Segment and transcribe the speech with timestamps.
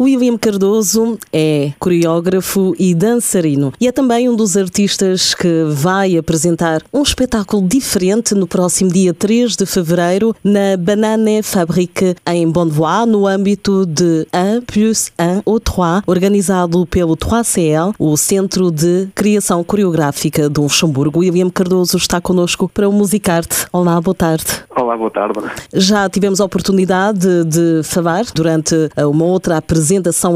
[0.00, 6.82] William Cardoso é coreógrafo e dançarino e é também um dos artistas que vai apresentar
[6.92, 13.26] um espetáculo diferente no próximo dia 3 de fevereiro na Banane Fabrique em Bonnevoie, no
[13.26, 20.48] âmbito de 1 plus 1 ou 3, organizado pelo 3CL, o Centro de Criação Coreográfica
[20.48, 21.20] do Luxemburgo.
[21.20, 23.66] William Cardoso está connosco para o Musicarte.
[23.72, 24.46] Olá, boa tarde.
[24.76, 25.40] Olá, boa tarde.
[25.74, 29.87] Já tivemos a oportunidade de falar durante uma outra apresentação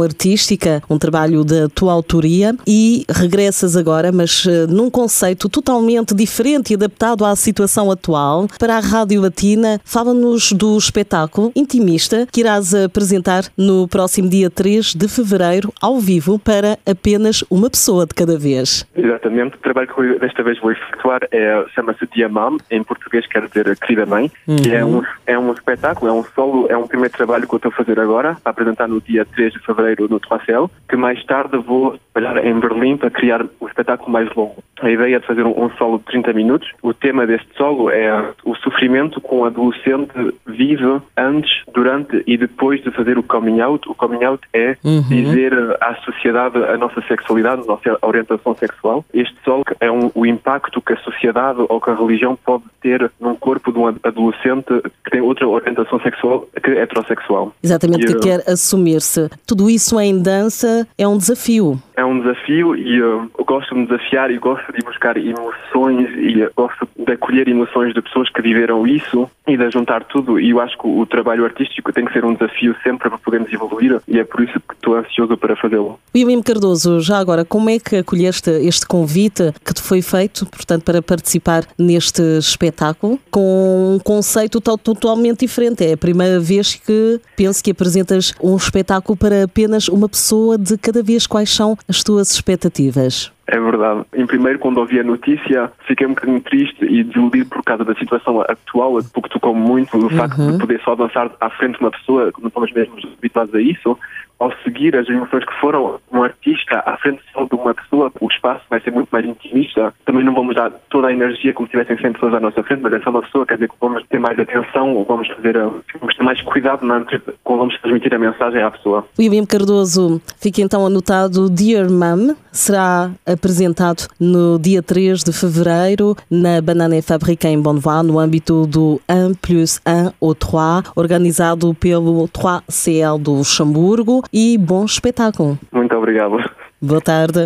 [0.03, 6.73] artística, um trabalho da tua autoria, e regressas agora, mas eh, num conceito totalmente diferente
[6.73, 8.47] e adaptado à situação atual.
[8.59, 14.95] Para a Rádio Latina, fala-nos do espetáculo intimista que irás apresentar no próximo dia 3
[14.95, 18.87] de fevereiro, ao vivo, para apenas uma pessoa de cada vez.
[18.95, 19.57] Exatamente.
[19.57, 24.07] O trabalho que desta vez vou efetuar é, chama-se Diamam, em português quer dizer querida
[24.07, 24.57] mãe, uhum.
[24.57, 27.57] que é um, é um espetáculo, é um solo, é um primeiro trabalho que eu
[27.57, 31.23] estou a fazer agora, para apresentar no dia 3 de fevereiro no Tracel, que mais
[31.25, 34.63] tarde vou trabalhar em Berlim para criar o espetáculo mais longo.
[34.83, 36.69] A ideia é de fazer um, solo de 30 minutos.
[36.83, 40.13] O tema deste solo é o sofrimento que um adolescente
[40.45, 43.89] vive antes, durante e depois de fazer o coming out.
[43.89, 45.03] O coming out é uhum.
[45.03, 49.05] dizer à sociedade a nossa sexualidade, a nossa orientação sexual.
[49.15, 53.11] Este solo é um, o impacto que a sociedade ou que a religião pode ter
[53.21, 54.67] num corpo de um adolescente
[55.05, 57.55] que tem outra orientação sexual que é heterossexual.
[57.63, 59.31] Exatamente, e, que quer assumir-se.
[59.47, 61.81] Tudo isso em dança é um desafio.
[61.97, 66.09] É um desafio e uh, eu gosto de me desafiar e gosto de buscar emoções
[66.17, 70.41] e gosto de acolher emoções de pessoas que viveram isso e de juntar tudo.
[70.41, 73.53] E eu acho que o trabalho artístico tem que ser um desafio sempre para podermos
[73.53, 75.99] evoluir e é por isso que estou ansioso para fazê-lo.
[76.15, 80.85] William Cardoso, já agora, como é que acolheste este convite que te foi feito, portanto,
[80.85, 85.85] para participar neste espetáculo com um conceito totalmente diferente?
[85.85, 90.79] É a primeira vez que penso que apresentas um espetáculo para apenas uma pessoa de
[90.79, 91.27] cada vez.
[91.27, 93.33] Quais são as tuas expectativas?
[93.47, 94.05] É verdade.
[94.15, 97.95] Em primeiro, quando ouvi a notícia, fiquei um bocadinho triste e desiludido por causa da
[97.97, 100.53] situação atual, porque tocou muito o facto uhum.
[100.53, 103.99] de poder só dançar à frente de uma pessoa, não estamos mesmo habituados a isso
[104.39, 108.27] ao seguir as emoções que foram um artista à frente só de uma pessoa, o
[108.27, 109.93] espaço vai ser muito mais intimista.
[110.05, 112.81] Também não vamos dar toda a energia como se tivessem 100 pessoas à nossa frente,
[112.83, 116.17] mas é só uma pessoa, quer dizer que vamos ter mais atenção, vamos fazer, vamos
[116.17, 117.05] ter mais cuidado na,
[117.45, 119.07] quando vamos transmitir a mensagem à pessoa.
[119.19, 126.61] William Cardoso, fica então anotado Dear Mum, será apresentado no dia 3 de fevereiro na
[126.61, 130.53] Banana Fabrique em Bonnevoie, no âmbito do 1 plus 1 ou 3,
[130.95, 135.59] organizado pelo 3CL do Luxemburgo e bom espetáculo.
[135.73, 136.39] Muito obrigado.
[136.83, 137.41] Boa tarde.